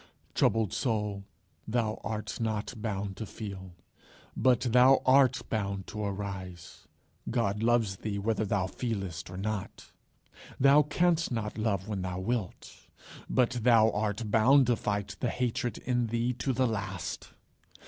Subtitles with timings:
[0.33, 1.25] Troubled soul,
[1.67, 3.75] thou art not bound to feel,
[4.35, 6.87] but thou art bound to arise.
[7.29, 9.91] God loves thee whether thou feelest or not.
[10.59, 12.87] Thou canst not love when thou wilt,
[13.29, 17.33] but thou art bound to fight the hatred in thee to the last.